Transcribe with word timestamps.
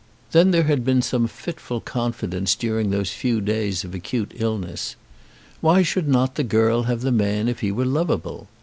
Then 0.31 0.49
there 0.49 0.63
had 0.63 0.83
been 0.83 1.03
some 1.03 1.27
fitful 1.27 1.79
confidence 1.79 2.55
during 2.55 2.89
those 2.89 3.11
few 3.11 3.39
days 3.39 3.83
of 3.83 3.93
acute 3.93 4.31
illness. 4.37 4.95
Why 5.59 5.83
should 5.83 6.07
not 6.07 6.33
the 6.33 6.43
girl 6.43 6.81
have 6.89 7.01
the 7.01 7.11
man 7.11 7.47
if 7.47 7.59
he 7.59 7.71
were 7.71 7.85
lovable? 7.85 8.47